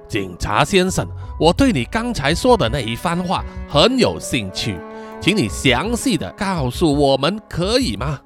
[0.08, 1.06] 警察先生，
[1.38, 4.76] 我对你刚才说的那一番话很有兴趣，
[5.24, 8.20] 请你详细的告诉我们可以吗？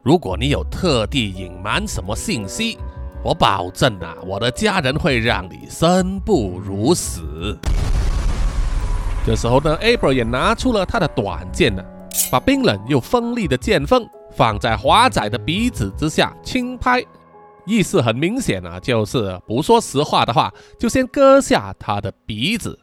[0.00, 2.78] 如果你有特地隐瞒什么信息。”
[3.24, 7.58] 我保证啊，我的家人会让你生不如死。
[9.26, 11.82] 这时候呢，April 也拿出了他的短剑呢，
[12.30, 17.04] 把冰冷又锋利的剑锋放在华仔的鼻子之下轻拍，
[17.66, 22.78] 意思很明显啊，就是不说实话的话，就先割下他的鼻子。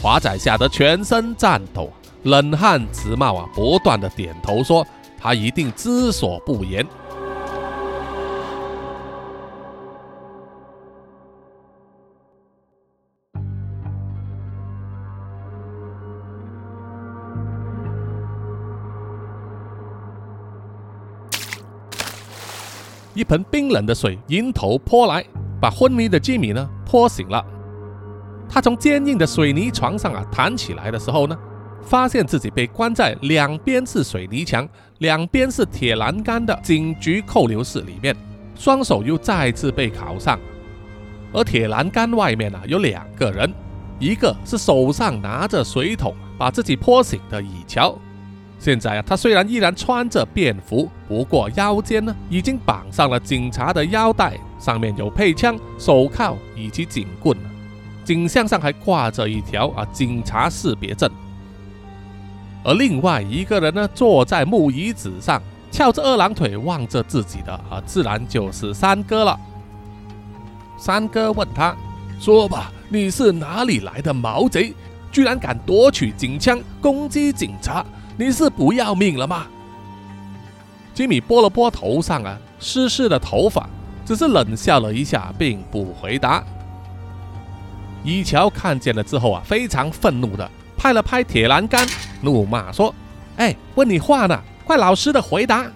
[0.00, 1.92] 华仔吓得全身颤抖，
[2.24, 4.86] 冷汗直冒啊，不断的点头说
[5.18, 6.84] 他一定知所不言。
[23.12, 25.24] 一盆冰冷的水迎头泼来，
[25.60, 27.44] 把昏迷的吉米呢泼醒了。
[28.48, 31.38] 他从坚硬的水泥床上啊弹起来的时候呢，
[31.84, 34.68] 发现自己被关在两边是水泥墙、
[34.98, 38.16] 两边是铁栏杆的警局扣留室里面，
[38.56, 40.38] 双手又再次被铐上。
[41.32, 43.52] 而铁栏杆外面呢，有两个人，
[43.98, 47.96] 一个是手上拿着水桶把自己泼醒的以乔。
[48.58, 57.36] 现在啊，他虽然依然穿着便服，不过腰间呢已经绑上了警察的腰带，上面有配枪、手铐以及警棍，
[58.04, 61.10] 颈项上还挂着一条啊警察识别证。
[62.64, 69.38] 而另外一个人呢，坐在木椅子上，翘着二郎腿望着自己的啊，自然就是三哥了。
[70.78, 71.76] 三哥问他
[72.18, 74.74] ：“说吧，你是哪里来的毛贼？
[75.12, 77.84] 居然敢夺取警枪攻击警察？
[78.16, 79.46] 你是不要命了吗？”
[80.94, 83.68] 吉米拨了拨头上啊湿湿的头发，
[84.06, 86.42] 只是冷笑了一下，并不回答。
[88.02, 91.86] 一乔看见了之后啊，非常愤怒的拍了拍铁栏杆，
[92.20, 92.94] 怒骂说
[93.36, 95.66] ：“哎，问你话呢，快老实的回答！”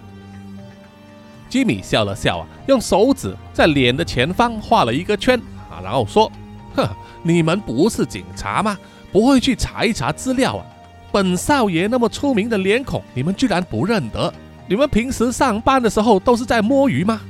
[1.48, 6.30] 吉米笑了笑啊，用手指在脸的前方画了一个圈啊，然后说
[6.76, 6.86] ：“哼，
[7.22, 8.76] 你们不是警察吗？
[9.10, 10.66] 不会去查一查资料啊？
[11.10, 14.32] 本少爷那么出名的脸孔，你们居然不认得？
[14.68, 17.20] 你们平时上班的时候都是在摸鱼吗？”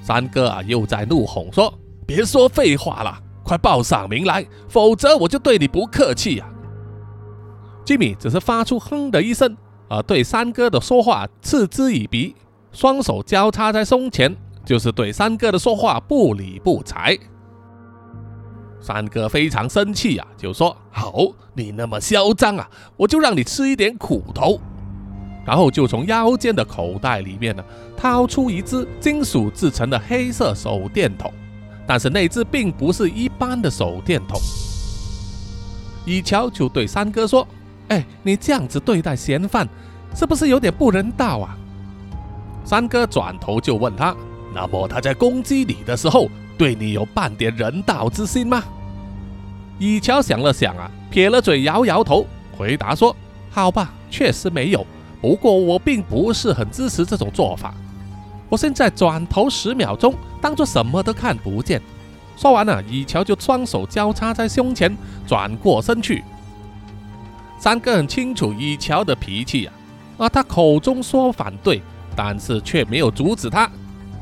[0.00, 3.18] 三哥啊，又在怒吼说：“别说废话了，
[3.52, 6.48] 快报上名来，否则我就对你不客气呀！”
[7.84, 9.54] 吉米只是发出哼的一声，
[9.90, 12.34] 而对三哥的说话嗤之以鼻。
[12.72, 14.34] 双手交叉在胸前，
[14.64, 17.14] 就是对三哥的说话不理不睬。
[18.80, 21.12] 三哥非常生气啊，就说：“好，
[21.52, 24.58] 你那么嚣张啊，我就让你吃一点苦头。”
[25.44, 27.62] 然后就从腰间的口袋里面呢，
[27.98, 31.30] 掏出一只金属制成的黑色手电筒，
[31.86, 34.40] 但是那只并不是一般的手电筒。
[36.04, 37.46] 以乔就对三哥说
[37.88, 39.68] ：“哎，你这样子对待嫌犯，
[40.14, 41.56] 是不是有点不人道啊？”
[42.64, 44.14] 三哥转头就问他
[44.54, 48.62] ：“那么他在攻击你的时候，对你有半点人道之心吗？”
[49.78, 53.14] 以乔想了想啊，撇了嘴，摇摇头，回答说
[53.50, 54.86] ：“好吧，确实没有。
[55.20, 57.74] 不过我并不是很支持这种做法。
[58.52, 61.80] 我现在转头十秒钟，当做什么都看不见。”
[62.36, 64.94] 说完了，以乔就双手交叉在胸前，
[65.26, 66.22] 转过身去。
[67.58, 69.72] 三哥很清楚以乔的脾气啊，
[70.18, 71.80] 而他口中说反对。
[72.14, 73.66] 但是却没有阻止他，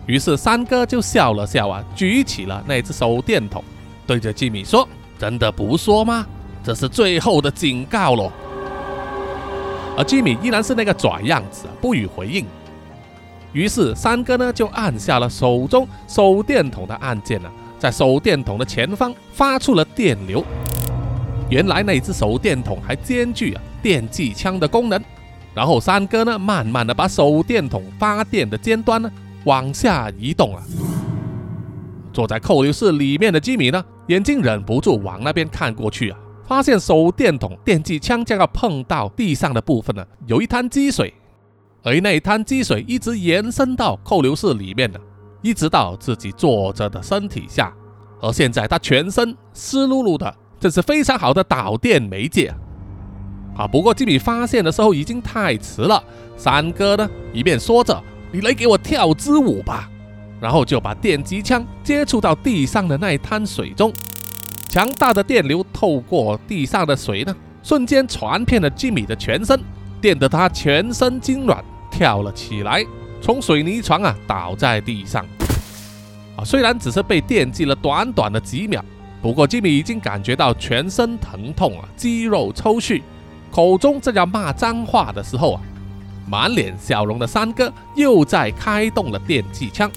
[0.07, 3.65] 于是三哥就笑了笑啊，举起了那只手电筒，
[4.07, 4.89] 对着吉米说
[5.19, 6.25] ：“真的不说吗？
[6.63, 8.31] 这是最后的警告喽。”
[9.99, 12.47] 而吉米依然是那个拽样子，不予回应。
[13.53, 20.45] 于是三哥呢就按下了手中手电筒的按键呢，在手电筒的前方发出了电流。
[21.49, 25.03] 原来那只手电筒还兼具啊电击枪的功能。
[25.53, 29.11] 然后三哥呢，慢慢的把手电筒发电的尖端呢
[29.45, 30.63] 往下移动了。
[32.13, 41.13] 坐在扣留室里面的吉米呢，眼睛忍不住往那边看过去啊，发现手电筒电击枪将要碰到地上的部分呢，有一滩积水，
[41.83, 45.01] 而那滩积水一直延伸到扣留室里面的，
[45.43, 47.73] 一直到自己坐着的身体下，
[48.21, 52.55] 而现在他全身湿漉漉的，这是非常好的导电媒介。
[53.57, 53.67] 啊！
[53.67, 56.03] 不过吉米发现的时候已经太迟了。
[56.37, 59.91] 三哥呢，一边说着“你来给我跳支舞吧”，
[60.41, 63.93] 然后就把电击枪接触到地上的那一滩水中。
[64.69, 69.61] 强大的电流透过地上的水呢，瞬间传遍了吉米的全身，
[70.01, 71.61] 电得他全身痉挛，
[72.01, 72.83] 跳了起来，
[73.21, 75.23] 从水泥床啊倒在地上。
[76.35, 78.83] 啊，虽然只是被电击了短短的几秒，
[79.21, 83.03] 不过吉米已经感觉到全身疼痛啊，肌肉抽搐。
[83.51, 85.61] 口中正要骂脏话的时候啊，
[86.27, 89.91] 满脸笑容的三哥又在开动了电击枪。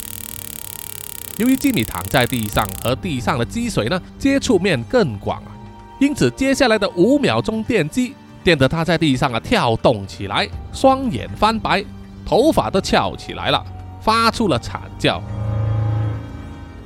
[1.37, 5.55] 由于吉米躺在地上，和地上的积水呢接触面更广啊，
[6.01, 11.81] 因此接下来的五秒钟电击电得他在地上啊跳动起来，双眼翻白，
[12.25, 13.63] 头发都翘起来了，
[14.01, 15.21] 发出了惨叫。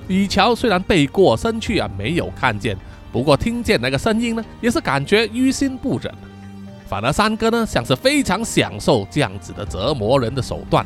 [0.07, 2.77] 李乔虽然背过身去啊，没有看见，
[3.11, 6.13] 不过听见那个声音呢，也是感觉于心不忍。
[6.87, 10.85] 反而三哥呢，像是非常享受这样子的折磨人的手段，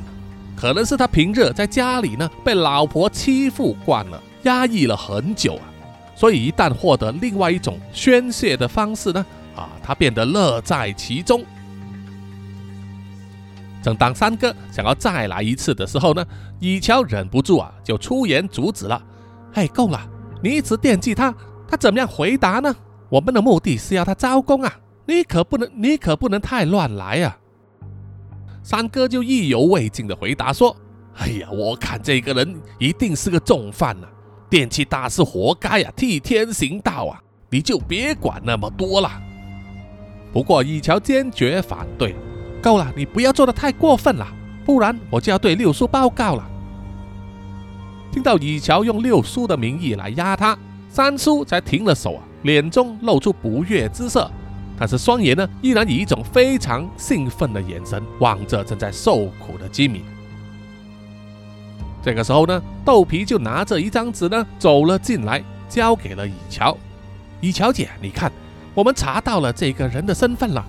[0.55, 5.69] 可能是他平日在家里呢被老婆欺负惯了，压抑了很久啊，
[6.15, 9.23] 所以一旦获得另外一种宣泄的方式呢，
[9.55, 11.43] 啊，他变得乐在其中。
[13.81, 16.25] 正当三哥想要再来一次的时候呢，
[16.59, 19.01] 以乔忍不住啊，就出言阻止了。
[19.53, 19.99] 哎，够了，
[20.43, 21.33] 你一直惦记他，
[21.67, 22.75] 他怎么样回答呢？
[23.09, 24.73] 我们的目的是要他招供啊。
[25.05, 27.37] 你可不能，你可不能太乱来啊！
[28.63, 30.77] 三哥就意犹未尽的回答说
[31.17, 34.07] ：“哎呀，我看这个人一定是个重犯呐，
[34.47, 37.19] 电器大师活该呀，替天行道啊！
[37.49, 39.11] 你就别管那么多了。”
[40.31, 42.15] 不过以乔坚决反对
[42.61, 44.27] ：“够了，你不要做的太过分了，
[44.63, 46.47] 不然我就要对六叔报告了。”
[48.13, 50.57] 听到以乔用六叔的名义来压他，
[50.89, 54.29] 三叔才停了手啊，脸中露出不悦之色。
[54.77, 60.03] 但是双眼呢，依然以一种非常兴奋的眼神望着正在受苦的吉米。
[62.03, 66.75] 这个时候呢，豆皮就拿着一张纸呢走了进来，交给了以乔。
[67.39, 68.31] 以乔姐，你看，
[68.73, 70.65] 我们查到了这个人的身份了，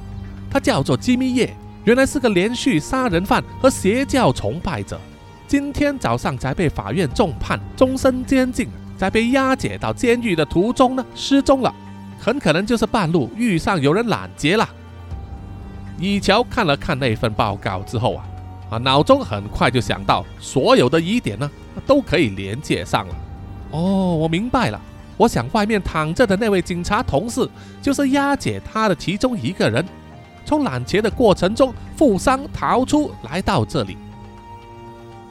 [0.51, 5.01] 他叫做吉米叶，原来是个连续杀人犯和邪教崇拜者，
[5.49, 11.75] 今天早上才被法院重判终身监禁，在被押解到监狱的途中呢失踪了。
[12.21, 14.69] 很可能就是半路遇上有人拦截了。
[15.99, 18.25] 以乔看了看那份报告之后啊，
[18.71, 21.51] 啊，脑中很快就想到所有的疑点呢，
[21.85, 23.15] 都可以连接上了。
[23.73, 24.81] 哦，我明白了。
[25.17, 27.49] 我想外面躺着的那位警察同事，
[27.83, 29.85] 就是押解他的其中一个人，
[30.45, 33.97] 从揽钱的过程中负伤逃出来到这里。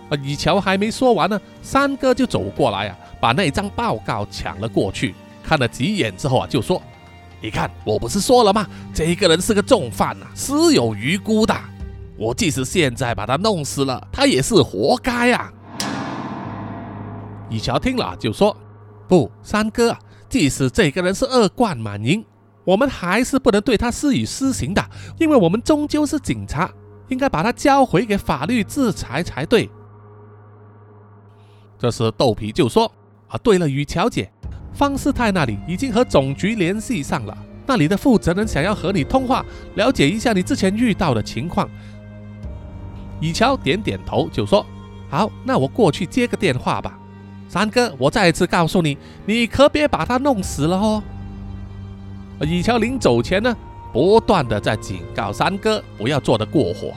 [0.09, 5.15] 啊，以乔还没说完呢，三哥就走过来啊，把那张报告抢了过去。
[5.43, 6.81] 看了几眼之后啊，就说
[7.41, 8.67] ：“你看，我不是说了吗？
[8.93, 11.55] 这个人是个重犯呐，死有余辜的。
[12.17, 15.51] 我即使现在把他弄死了，他也是活该啊。”
[17.49, 18.55] 以乔听了就说
[19.07, 19.99] ：“不，三哥啊，
[20.29, 22.23] 即使这个人是恶贯满盈，
[22.63, 24.83] 我们还是不能对他施以私刑的，
[25.19, 26.71] 因为我们终究是警察，
[27.07, 29.69] 应该把他交回给法律制裁才对。”
[31.79, 32.91] 这时豆皮就说
[33.27, 34.31] ：“啊，对了，雨乔姐。”
[34.73, 39.45] 方世泰那里已经和总局联系上了，那里的负责人想要和你通话，
[39.75, 41.69] 了解一下你之前遇到的情况。
[43.19, 44.65] 雨乔点点头，就说
[45.09, 46.97] ：“好，那我过去接个电话吧。”
[47.49, 51.03] 三哥，我再一次告诉你，你可别把他弄死了哦。
[52.45, 53.55] 以乔临走前呢，
[53.93, 56.93] 不断的在警告三哥不要做的过火。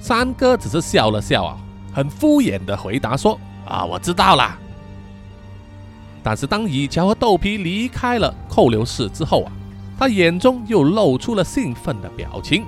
[0.00, 1.58] 三哥只是笑了笑啊，
[1.92, 4.58] 很敷衍的回答说：“啊，我知道了。”
[6.22, 9.52] 但是当以乔和豆皮离开了扣留室之后啊，
[9.98, 12.64] 他眼中又露出了兴奋的表情，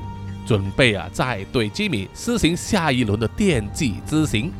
[0.47, 4.53] 准备啊再对吉米施行下一轮的电击之刑。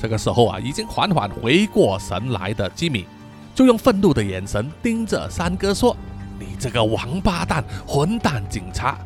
[0.00, 3.06] 这个时候啊，已经缓缓回过神来的吉米，
[3.54, 5.96] 就用愤怒的眼神盯着三哥说
[6.38, 8.98] ：“你这个王八蛋、混蛋警察，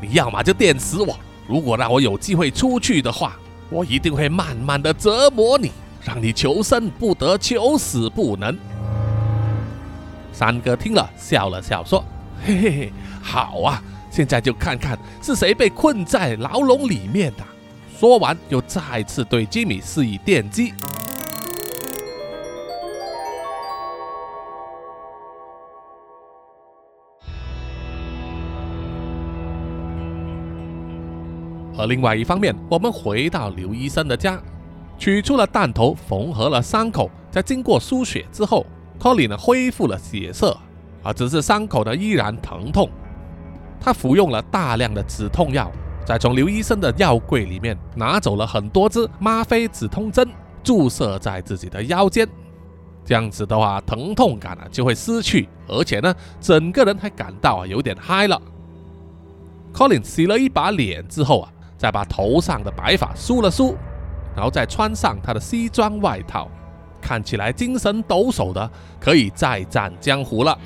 [0.00, 3.36] 你要么就电死我，如果让我有机会出去的话，
[3.70, 5.70] 我一定会慢慢的折磨你。”
[6.04, 8.58] 让你求生不得，求死不能。
[10.32, 12.04] 三哥听了，笑了笑，说
[12.44, 12.92] ：“嘿嘿嘿，
[13.22, 13.80] 好啊，
[14.10, 17.44] 现在就看看是谁被困在牢笼里面的。”
[17.96, 20.74] 说完，又再次对吉米施以电击。
[31.76, 34.40] 而另外一方面，我们回到刘医生的家。
[34.98, 38.64] 取出了弹头，缝合了伤口，在经过输血之后
[39.00, 40.56] ，Colin 呢恢复了血色，
[41.02, 42.88] 啊，只是伤口呢依然疼痛。
[43.80, 45.72] 他服用了大量的止痛药，
[46.06, 50.28] 再从刘医生的药柜里面拿走了很多支吗啡止痛针，
[50.62, 52.28] 注射在自己的腰间。
[53.04, 58.40] 这样子的话，疼痛感呢就会失去，而且呢，整个人还感到啊有点嗨了。
[59.74, 61.52] Colin 洗了一把脸之后啊，
[61.82, 63.76] 再把头上的白发梳了梳。
[64.36, 66.48] 然后再穿上他的西装外套，
[67.00, 68.70] 看起来精神抖擞的，
[69.00, 70.56] 可以再战江湖了。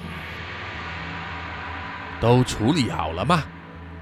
[2.20, 3.42] 都处理好了吗？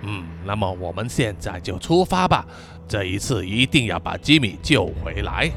[0.03, 2.45] 嗯，那么我们现在就出发吧。
[2.89, 5.49] 这一次一定要把吉米救回来。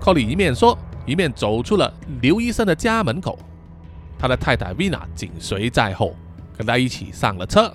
[0.00, 3.38] 克里一面说，一面走出了刘医生的家门口，
[4.18, 6.16] 他的太太 Vina 紧随在后，
[6.56, 7.72] 跟他一起上了车。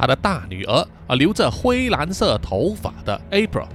[0.00, 0.72] 他的大女儿
[1.06, 3.66] 啊，留着灰蓝色头发的 April，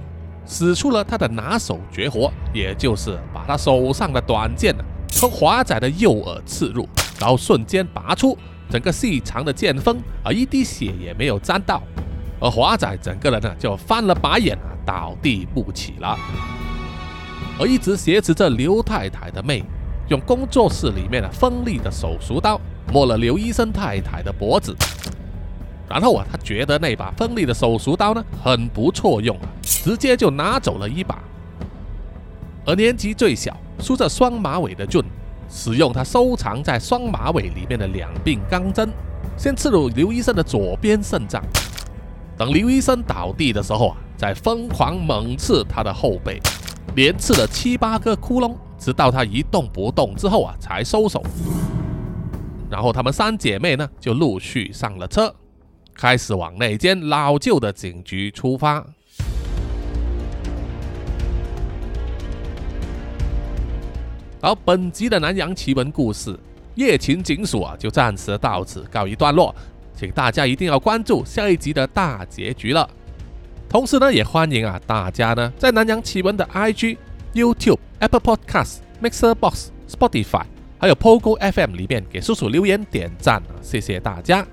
[0.44, 4.74] 使出了他的拿手绝活，也就是把他手上的短剑
[5.08, 6.88] 从华仔的右耳刺入，
[7.20, 8.36] 然后瞬间拔出，
[8.68, 11.80] 整个细长的剑锋啊，一滴血也没有沾到，
[12.40, 16.18] 而华仔整个人呢就翻了白眼啊，倒地不起了。
[17.60, 19.62] 而一直挟持着刘太太的妹，
[20.08, 22.60] 用工作室里面的锋利的手术刀
[22.92, 24.74] 摸了刘医生太太的脖子。
[25.88, 31.22] 然后啊，他觉得那把锋利的手术刀呢很不错用啊，直接就拿走了一把。
[32.64, 35.00] 而年纪最小、梳着双马尾的俊，
[35.48, 38.90] 使用他收藏在双马尾里面的两柄钢针，
[39.36, 41.40] 先刺入刘医生的左边肾脏。
[42.36, 46.40] 等刘医生倒地的时候啊，再疯狂猛刺他的后背，
[46.96, 51.22] 连刺了七八个窟窿，直到他一动不动之后啊，才收手。
[52.68, 55.32] 然后他们三姐妹呢，就陆续上了车，
[55.96, 58.84] 开始往那间老旧的警局出发。
[64.40, 66.32] 好，本集的南洋奇闻故事
[66.74, 69.52] 《夜勤警署》啊，就暂时到此告一段落，
[69.96, 72.88] 请大家一定要关注下一集的大结局了。
[73.68, 76.96] 同时呢，也欢迎啊大家呢在南洋奇闻的 IG、
[77.34, 80.44] YouTube、Apple Podcast、Mixer Box、Spotify。
[80.78, 84.46] 还有 Pogo FM 里面给叔叔留言点赞啊，谢谢大家。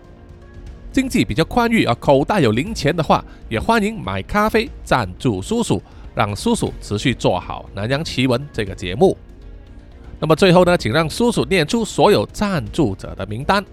[0.93, 5.81] 经济比较宽裕啊，口袋有零钱的话，也欢迎买咖啡赞助叔叔，
[6.13, 9.17] 让叔叔持续做好南洋奇闻这个节目。
[10.19, 13.65] 那么最后呢，请让叔叔念出所有赞助者的名单。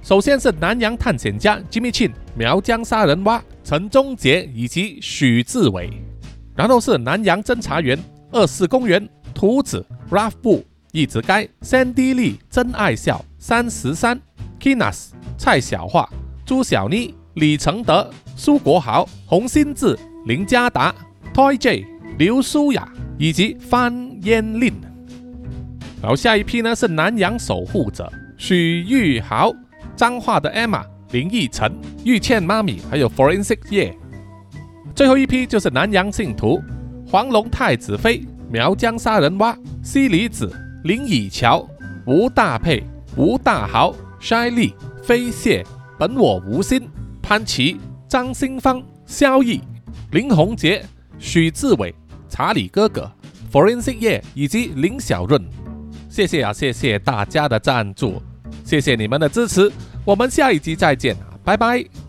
[0.00, 5.90] 首先是南洋探险家 Jimmy Chin、苗疆杀人蛙陈忠杰以及许志伟，
[6.54, 7.98] 然后是南洋侦查员
[8.30, 10.64] 二四公园图子 Ralph 布。
[10.92, 14.20] 一直该 Sandy Lee 真爱笑三十三
[14.60, 16.08] Kinas 蔡小桦
[16.44, 20.94] 朱小妮李承德苏国豪洪新志林家达
[21.32, 21.86] Toy J
[22.18, 22.88] 刘舒雅
[23.18, 24.72] 以及范嫣令。
[26.00, 29.52] 然后下一批呢是南洋守护者许玉豪
[29.96, 31.72] 彰化的 Emma 林奕晨
[32.04, 33.96] 玉倩妈咪还有 Forensic 叶。
[34.94, 36.62] 最后一批就是南洋信徒
[37.06, 40.64] 黄龙太子妃苗疆杀人蛙西里子。
[40.84, 41.66] 林以乔、
[42.06, 42.82] 吴大佩、
[43.16, 45.64] 吴大豪、筛利、飞蟹、
[46.06, 46.86] 本我无心、
[47.22, 49.58] 潘琪、张新芳、萧毅、
[50.10, 50.84] 林宏杰、
[51.18, 51.94] 许志伟、
[52.28, 53.10] 查理哥哥、
[53.50, 55.42] Forensic 叶以及林小润，
[56.10, 58.20] 谢谢啊，谢谢大家的赞助，
[58.66, 59.72] 谢谢你们的支持，
[60.04, 62.03] 我们下一集再见拜拜。